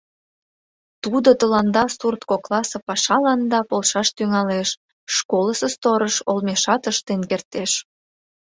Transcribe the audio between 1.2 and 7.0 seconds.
тыланда сурт кокласе пашаланда полшаш тӱҥалеш, школысо сторож олмешат